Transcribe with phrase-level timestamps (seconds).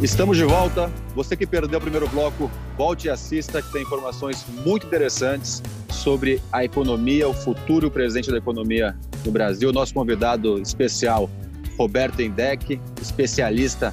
[0.00, 0.92] Estamos de volta.
[1.16, 5.60] Você que perdeu o primeiro bloco, volte e assista, que tem informações muito interessantes
[5.90, 9.72] sobre a economia, o futuro e o presente da economia no Brasil.
[9.72, 11.28] Nosso convidado especial,
[11.76, 13.92] Roberto Endec, especialista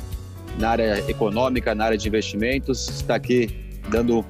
[0.60, 4.24] na área econômica, na área de investimentos, está aqui dando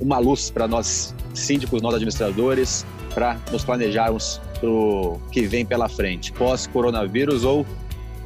[0.00, 5.88] uma luz para nós síndicos, nós administradores, para nos planejarmos para o que vem pela
[5.88, 7.66] frente, pós-coronavírus ou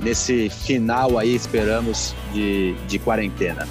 [0.02, 3.66] nesse final aí, esperamos, de, de quarentena.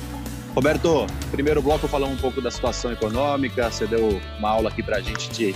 [0.56, 4.98] Roberto, primeiro bloco falamos um pouco da situação econômica, você deu uma aula aqui para
[4.98, 5.56] a gente te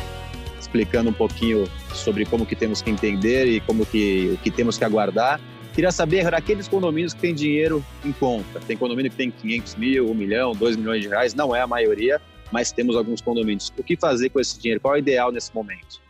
[0.60, 4.78] explicando um pouquinho sobre como que temos que entender e como que o que temos
[4.78, 5.40] que aguardar.
[5.74, 8.62] Queria saber aqueles condomínios que têm dinheiro em conta.
[8.66, 11.68] Tem condomínio que tem 500 mil, 1 milhão, 2 milhões de reais, não é a
[11.68, 13.72] maioria, mas temos alguns condomínios.
[13.78, 14.80] O que fazer com esse dinheiro?
[14.80, 16.05] Qual é o ideal nesse momento?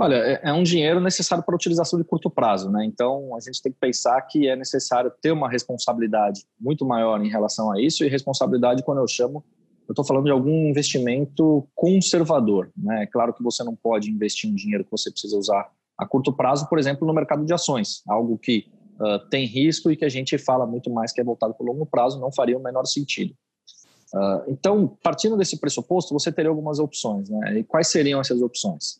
[0.00, 2.86] Olha, é, é um dinheiro necessário para utilização de curto prazo, né?
[2.86, 7.28] Então a gente tem que pensar que é necessário ter uma responsabilidade muito maior em
[7.28, 9.44] relação a isso e responsabilidade quando eu chamo,
[9.86, 13.02] eu estou falando de algum investimento conservador, né?
[13.02, 16.32] É claro que você não pode investir um dinheiro que você precisa usar a curto
[16.32, 20.08] prazo, por exemplo, no mercado de ações, algo que uh, tem risco e que a
[20.08, 22.86] gente fala muito mais que é voltado para o longo prazo, não faria o menor
[22.86, 23.34] sentido.
[24.14, 27.58] Uh, então, partindo desse pressuposto, você teria algumas opções, né?
[27.58, 28.98] E quais seriam essas opções?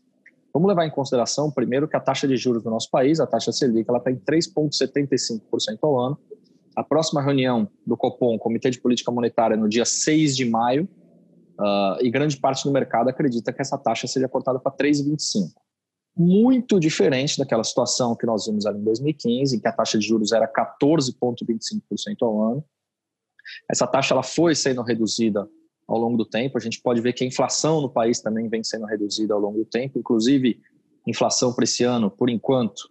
[0.53, 3.53] Vamos levar em consideração, primeiro, que a taxa de juros do nosso país, a taxa
[3.53, 6.19] Selic, ela está em 3,75% ao ano.
[6.77, 10.89] A próxima reunião do Copom, Comitê de Política Monetária, no dia 6 de maio,
[11.59, 15.53] uh, e grande parte do mercado acredita que essa taxa seja cortada para 3,25%.
[16.17, 20.07] Muito diferente daquela situação que nós vimos ali em 2015, em que a taxa de
[20.07, 22.65] juros era 14,25% ao ano.
[23.71, 25.49] Essa taxa ela foi sendo reduzida
[25.91, 26.57] ao longo do tempo.
[26.57, 29.59] A gente pode ver que a inflação no país também vem sendo reduzida ao longo
[29.59, 30.61] do tempo, inclusive
[31.07, 32.89] inflação para esse ano, por enquanto,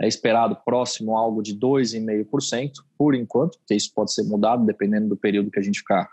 [0.00, 5.08] é esperado próximo a algo de 2,5%, por enquanto, porque isso pode ser mudado dependendo
[5.08, 6.08] do período que a gente ficar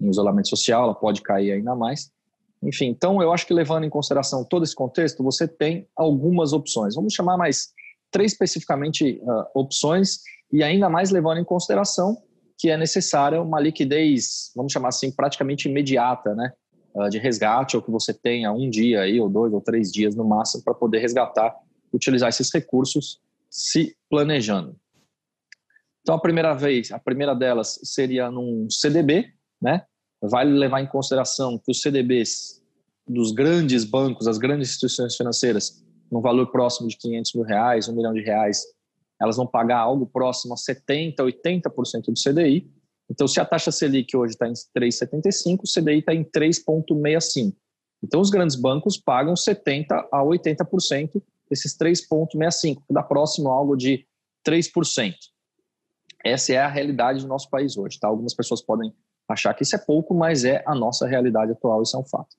[0.00, 2.12] em isolamento social, ela pode cair ainda mais.
[2.62, 6.94] Enfim, então eu acho que levando em consideração todo esse contexto, você tem algumas opções.
[6.94, 7.72] Vamos chamar mais
[8.12, 10.20] três especificamente uh, opções
[10.52, 12.22] e ainda mais levando em consideração
[12.58, 16.52] que é necessária uma liquidez, vamos chamar assim, praticamente imediata, né?
[16.96, 20.14] Ah, de resgate, ou que você tenha um dia aí, ou dois ou três dias
[20.14, 21.54] no máximo, para poder resgatar,
[21.92, 23.20] utilizar esses recursos
[23.50, 24.76] se planejando.
[26.02, 29.26] Então, a primeira vez, a primeira delas seria num CDB,
[29.60, 29.84] né?
[30.22, 32.62] Vale levar em consideração que os CDBs
[33.08, 37.94] dos grandes bancos, as grandes instituições financeiras, no valor próximo de 500 mil reais, um
[37.94, 38.62] milhão de reais,
[39.24, 42.70] elas vão pagar algo próximo a 70%, 80% do CDI.
[43.10, 47.54] Então, se a taxa Selic hoje está em 3,75%, o CDI está em 3,65%.
[48.02, 53.76] Então, os grandes bancos pagam 70% a 80% desses 3,65%, que dá próximo a algo
[53.76, 54.06] de
[54.46, 55.14] 3%.
[56.24, 57.98] Essa é a realidade do nosso país hoje.
[57.98, 58.08] Tá?
[58.08, 58.92] Algumas pessoas podem
[59.28, 62.36] achar que isso é pouco, mas é a nossa realidade atual, isso é um fato.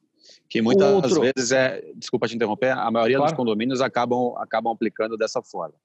[0.50, 1.22] Que muitas Outro...
[1.22, 3.32] vezes é, desculpa te interromper, a maioria claro.
[3.32, 5.76] dos condomínios acabam, acabam aplicando dessa forma.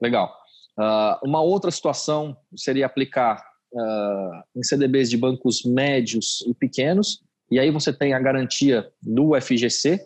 [0.00, 0.34] Legal.
[0.78, 7.60] Uh, uma outra situação seria aplicar uh, em CDBs de bancos médios e pequenos, e
[7.60, 9.94] aí você tem a garantia do FGC.
[9.94, 10.00] Uh,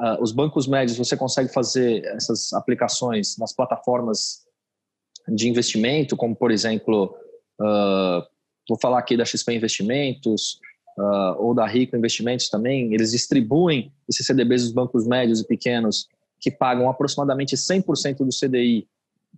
[0.00, 4.46] ah, os bancos médios você consegue fazer essas aplicações nas plataformas
[5.28, 7.14] de investimento, como por exemplo,
[8.66, 10.58] vou falar aqui da XP Investimentos
[11.38, 12.94] ou da Rico Investimentos também.
[12.94, 16.08] Eles distribuem esses CDBs dos bancos médios e pequenos
[16.40, 18.88] que pagam aproximadamente 100% do CDI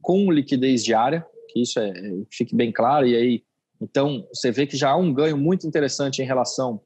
[0.00, 1.93] com liquidez diária, que isso é,
[2.31, 3.43] fique bem claro, e aí,
[3.81, 6.81] então, você vê que já há um ganho muito interessante em relação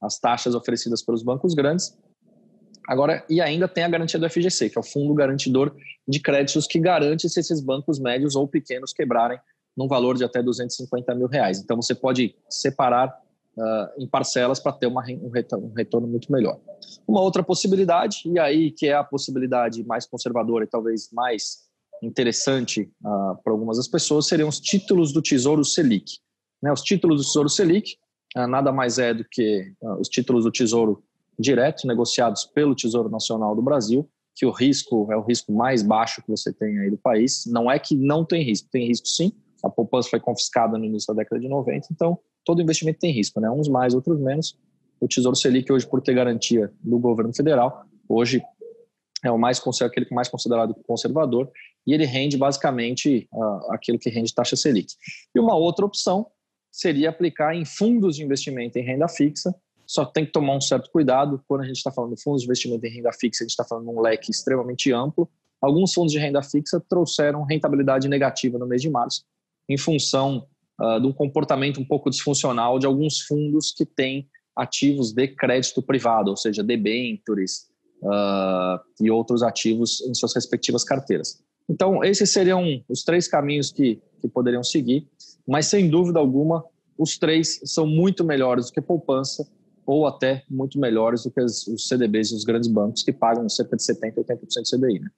[0.00, 1.96] às taxas oferecidas pelos bancos grandes.
[2.88, 5.76] Agora, e ainda tem a garantia do FGC, que é o Fundo Garantidor
[6.06, 9.38] de Créditos, que garante se esses bancos médios ou pequenos quebrarem
[9.76, 11.60] num valor de até 250 mil reais.
[11.60, 13.14] Então, você pode separar
[13.58, 16.58] uh, em parcelas para ter uma, um, retorno, um retorno muito melhor.
[17.06, 21.67] Uma outra possibilidade, e aí que é a possibilidade mais conservadora e talvez mais
[22.02, 26.18] interessante uh, para algumas das pessoas seriam os títulos do Tesouro Selic.
[26.62, 27.96] Né, os títulos do Tesouro Selic
[28.36, 31.02] uh, nada mais é do que uh, os títulos do Tesouro
[31.38, 36.22] Direto, negociados pelo Tesouro Nacional do Brasil, que o risco é o risco mais baixo
[36.22, 37.44] que você tem aí do país.
[37.46, 39.32] Não é que não tem risco, tem risco sim.
[39.64, 43.40] A poupança foi confiscada no início da década de 90, então todo investimento tem risco,
[43.40, 43.50] né?
[43.50, 44.56] uns mais, outros menos.
[45.00, 48.42] O Tesouro Selic, hoje, por ter garantia do governo federal, hoje
[49.24, 51.50] é o mais aquele que mais considerado conservador
[51.86, 54.92] e ele rende basicamente uh, aquilo que rende taxa Selic.
[55.34, 56.26] E uma outra opção
[56.70, 59.54] seria aplicar em fundos de investimento em renda fixa.
[59.86, 62.46] Só tem que tomar um certo cuidado quando a gente está falando de fundos de
[62.46, 65.28] investimento em renda fixa, a gente está falando de um leque extremamente amplo.
[65.60, 69.24] Alguns fundos de renda fixa trouxeram rentabilidade negativa no mês de março.
[69.68, 70.46] em função
[70.80, 75.82] uh, de um comportamento um pouco disfuncional de alguns fundos que têm ativos de crédito
[75.82, 77.68] privado, ou seja, debentures
[78.02, 81.42] uh, e outros ativos em suas respectivas carteiras.
[81.68, 85.06] Então, esses seriam os três caminhos que, que poderiam seguir,
[85.46, 86.64] mas sem dúvida alguma,
[86.96, 89.46] os três são muito melhores do que poupança
[89.86, 93.76] ou até muito melhores do que os CDBs e os grandes bancos que pagam cerca
[93.76, 95.00] de 70%, 80% de CDI.
[95.00, 95.08] Né?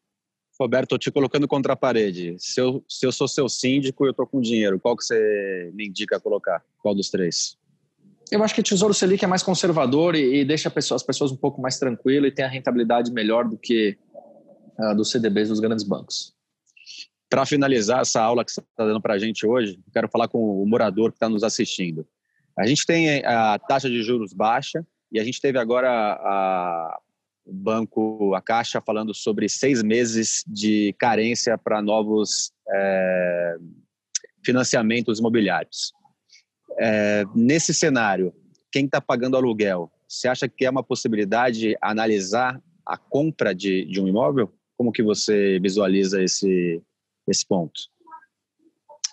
[0.60, 2.36] Roberto, estou te colocando contra a parede.
[2.38, 5.70] Se eu, se eu sou seu síndico e eu estou com dinheiro, qual que você
[5.74, 6.62] me indica colocar?
[6.78, 7.56] Qual dos três?
[8.30, 11.36] Eu acho que o Tesouro Selic é mais conservador e, e deixa as pessoas um
[11.36, 13.98] pouco mais tranquilas e tem a rentabilidade melhor do que
[14.78, 16.32] uh, dos CDBs dos grandes bancos.
[17.28, 20.62] Para finalizar essa aula que você está dando para a gente hoje, quero falar com
[20.62, 22.06] o morador que está nos assistindo.
[22.56, 26.98] A gente tem a taxa de juros baixa e a gente teve agora a,
[27.44, 33.56] o banco, a Caixa, falando sobre seis meses de carência para novos é,
[34.44, 35.92] financiamentos imobiliários.
[36.78, 38.32] É, nesse cenário,
[38.72, 44.00] quem está pagando aluguel, você acha que é uma possibilidade analisar a compra de, de
[44.00, 44.52] um imóvel?
[44.76, 46.82] Como que você visualiza esse,
[47.28, 47.80] esse ponto?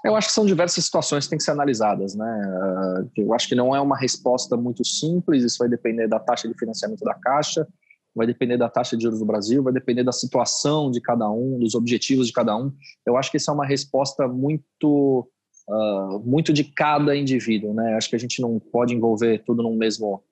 [0.05, 3.09] Eu acho que são diversas situações que têm que ser analisadas, né?
[3.17, 6.57] Eu acho que não é uma resposta muito simples, isso vai depender da taxa de
[6.57, 7.67] financiamento da Caixa,
[8.15, 11.59] vai depender da taxa de juros do Brasil, vai depender da situação de cada um,
[11.59, 12.71] dos objetivos de cada um.
[13.05, 15.29] Eu acho que isso é uma resposta muito
[15.67, 17.95] uh, muito de cada indivíduo, né?
[17.95, 20.23] Acho que a gente não pode envolver tudo num mesmo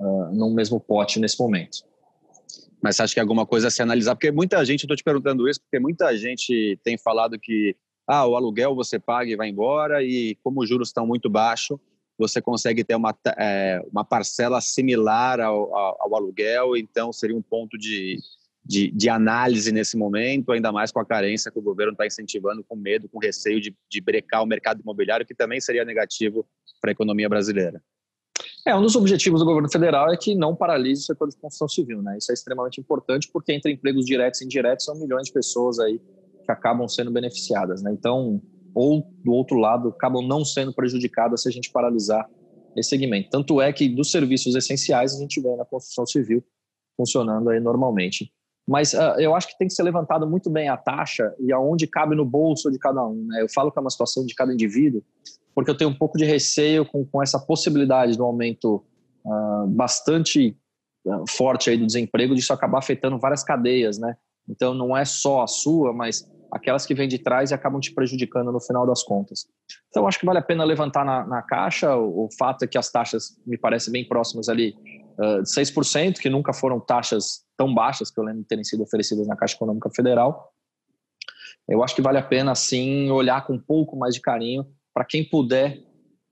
[0.00, 1.78] uh, num mesmo pote nesse momento.
[2.82, 4.16] Mas acha que é alguma coisa a se analisar?
[4.16, 8.34] Porque muita gente, estou te perguntando isso, porque muita gente tem falado que ah, o
[8.34, 11.78] aluguel você paga e vai embora, e como os juros estão muito baixos,
[12.18, 17.42] você consegue ter uma, é, uma parcela similar ao, ao, ao, aluguel, então seria um
[17.42, 18.18] ponto de,
[18.64, 22.62] de, de, análise nesse momento, ainda mais com a carência que o governo está incentivando,
[22.62, 26.46] com medo, com receio de, de brecar o mercado imobiliário, que também seria negativo
[26.80, 27.82] para a economia brasileira.
[28.66, 31.68] É, um dos objetivos do governo federal é que não paralise o setor de construção
[31.68, 32.16] civil, né?
[32.16, 36.00] Isso é extremamente importante porque entre empregos diretos e indiretos são milhões de pessoas aí
[36.44, 37.92] que acabam sendo beneficiadas, né?
[37.92, 38.40] Então,
[38.74, 42.28] ou do outro lado acabam não sendo prejudicadas se a gente paralisar
[42.76, 43.30] esse segmento.
[43.30, 46.42] Tanto é que dos serviços essenciais a gente vê na construção civil
[46.96, 48.32] funcionando aí normalmente.
[48.66, 51.86] Mas uh, eu acho que tem que ser levantado muito bem a taxa e aonde
[51.86, 53.24] cabe no bolso de cada um.
[53.26, 53.42] Né?
[53.42, 55.02] Eu falo que é uma situação de cada indivíduo,
[55.54, 58.84] porque eu tenho um pouco de receio com, com essa possibilidade do aumento
[59.24, 60.56] uh, bastante
[61.04, 64.16] uh, forte aí do desemprego, disso acabar afetando várias cadeias, né?
[64.48, 67.92] Então não é só a sua, mas aquelas que vêm de trás e acabam te
[67.94, 69.46] prejudicando no final das contas.
[69.88, 71.96] Então, acho que vale a pena levantar na, na caixa.
[71.96, 74.74] O, o, fato é que as taxas me parecem bem próximas ali
[75.18, 78.82] uh, de 6%, que nunca foram taxas tão baixas que eu lembro de terem sido
[78.82, 80.52] oferecidas na Caixa Econômica Federal.
[81.68, 85.04] Eu acho que vale a pena, sim, olhar com um pouco mais de carinho para
[85.04, 85.78] quem puder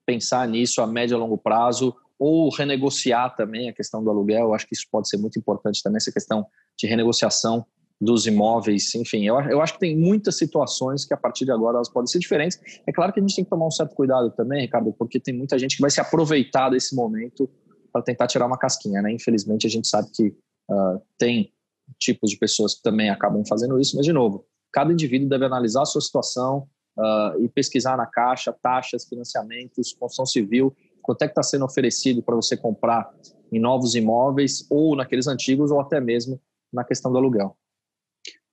[0.05, 4.47] pensar nisso a médio e longo prazo ou renegociar também a questão do aluguel.
[4.47, 6.47] Eu acho que isso pode ser muito importante também, essa questão
[6.77, 7.65] de renegociação
[8.01, 11.77] dos imóveis, enfim, eu, eu acho que tem muitas situações que a partir de agora
[11.77, 12.59] elas podem ser diferentes.
[12.87, 15.37] É claro que a gente tem que tomar um certo cuidado também, Ricardo, porque tem
[15.37, 17.49] muita gente que vai se aproveitar desse momento
[17.93, 19.13] para tentar tirar uma casquinha, né?
[19.13, 20.29] Infelizmente a gente sabe que
[20.71, 21.53] uh, tem
[21.99, 25.83] tipos de pessoas que também acabam fazendo isso, mas de novo, cada indivíduo deve analisar
[25.83, 31.33] a sua situação uh, e pesquisar na caixa taxas, financiamentos, construção civil, quanto é que
[31.33, 33.13] está sendo oferecido para você comprar
[33.53, 36.41] em novos imóveis ou naqueles antigos ou até mesmo
[36.73, 37.57] na questão do aluguel.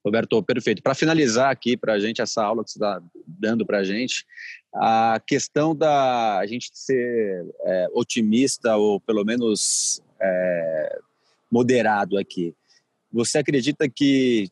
[0.04, 0.82] Roberto, perfeito.
[0.82, 3.02] Para finalizar aqui para a gente essa aula que você está
[3.38, 4.26] dando para a gente,
[4.74, 10.98] a questão da a gente ser é, otimista ou pelo menos é,
[11.50, 12.54] moderado aqui.
[13.12, 14.50] Você acredita que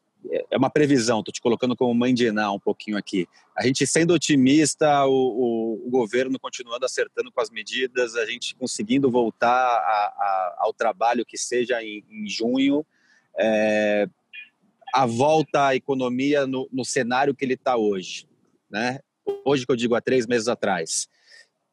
[0.50, 1.20] é uma previsão?
[1.20, 3.28] Estou te colocando como mãe de Iná um pouquinho aqui.
[3.56, 8.54] A gente sendo otimista, o, o, o, governo continuando acertando com as medidas, a gente
[8.54, 12.84] conseguindo voltar a, a, ao trabalho que seja em, em junho.
[13.38, 14.08] É,
[14.92, 18.26] a volta à economia no, no cenário que ele está hoje,
[18.76, 19.00] né?
[19.44, 21.08] Hoje que eu digo há três meses atrás.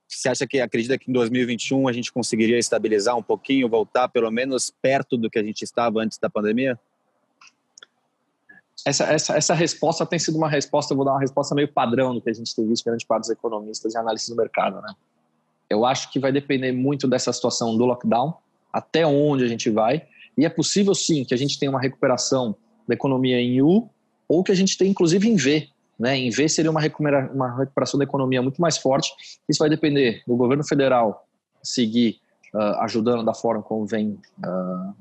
[0.08, 4.32] Você acha que acredita que em 2021 a gente conseguiria estabilizar um pouquinho, voltar pelo
[4.32, 6.80] menos perto do que a gente estava antes da pandemia?
[8.86, 12.14] Essa, essa, essa resposta tem sido uma resposta, eu vou dar uma resposta meio padrão
[12.14, 14.94] do que a gente tem visto grande parte dos economistas e analistas do mercado, né?
[15.70, 18.36] Eu acho que vai depender muito dessa situação do lockdown,
[18.72, 20.06] até onde a gente vai,
[20.38, 22.56] e é possível sim que a gente tenha uma recuperação
[22.88, 23.90] da economia em U,
[24.28, 25.73] ou que a gente tem inclusive em V.
[26.00, 26.18] Né?
[26.18, 29.12] Em V seria uma, recupera uma recuperação da economia muito mais forte.
[29.48, 31.26] Isso vai depender do governo federal
[31.62, 32.20] seguir
[32.54, 34.94] uh, ajudando da forma como vem uh,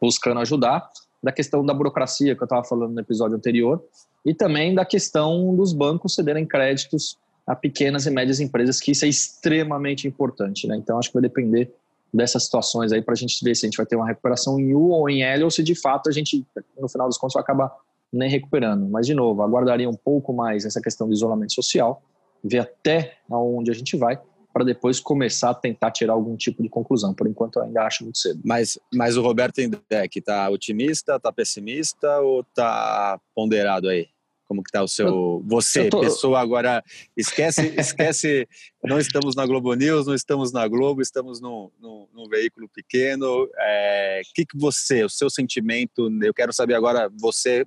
[0.00, 0.88] buscando ajudar,
[1.22, 3.82] da questão da burocracia que eu estava falando no episódio anterior,
[4.24, 9.04] e também da questão dos bancos cederem créditos a pequenas e médias empresas, que isso
[9.04, 10.66] é extremamente importante.
[10.66, 10.76] Né?
[10.76, 11.74] Então, acho que vai depender
[12.12, 14.72] dessas situações aí para a gente ver se a gente vai ter uma recuperação em
[14.72, 16.46] U ou em L ou se de fato a gente,
[16.78, 17.74] no final dos contos, vai acabar
[18.16, 18.88] nem recuperando.
[18.88, 22.02] Mas, de novo, aguardaria um pouco mais essa questão do isolamento social,
[22.42, 24.20] ver até aonde a gente vai,
[24.52, 27.12] para depois começar a tentar tirar algum tipo de conclusão.
[27.12, 28.40] Por enquanto, eu ainda acho muito cedo.
[28.44, 34.06] Mas, mas o Roberto Indec está otimista, está pessimista ou está ponderado aí?
[34.46, 36.00] Como que tá o seu você, tô...
[36.00, 36.84] pessoa agora
[37.16, 38.46] esquece, esquece,
[38.84, 43.48] não estamos na Globo News, não estamos na Globo, estamos num, num, num veículo pequeno.
[43.58, 46.08] É, que que você, o seu sentimento?
[46.22, 47.66] Eu quero saber agora você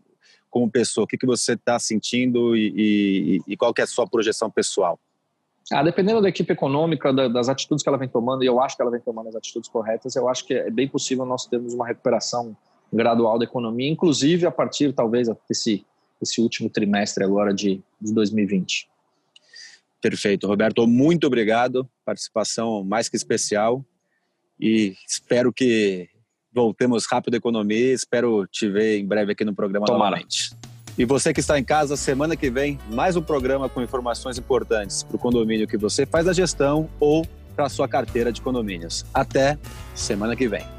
[0.58, 3.88] como pessoa, o que que você está sentindo e, e, e, qual que é a
[3.88, 5.00] sua projeção pessoal?
[5.72, 8.76] Ah, dependendo da equipe econômica, da, das atitudes que ela vem tomando, e eu acho
[8.76, 11.76] que ela vem tomando as atitudes corretas, eu acho que é bem possível nós termos
[11.76, 12.58] uma recuperação
[12.92, 15.86] gradual da economia, inclusive a partir talvez desse
[16.20, 18.90] esse último trimestre agora de, de 2020.
[20.02, 20.88] Perfeito, Roberto.
[20.88, 21.88] Muito obrigado.
[22.04, 23.86] Participação mais que especial.
[24.60, 26.10] E espero que
[26.58, 27.94] voltemos rápido à economia.
[27.94, 30.12] Espero te ver em breve aqui no programa Tomara.
[30.12, 30.52] novamente.
[30.98, 35.04] E você que está em casa, semana que vem, mais um programa com informações importantes
[35.04, 39.06] para o condomínio que você faz a gestão ou para a sua carteira de condomínios.
[39.14, 39.60] Até
[39.94, 40.76] semana que vem.